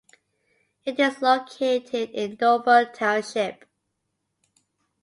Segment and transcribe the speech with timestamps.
[0.83, 3.65] It is located in Dover Township.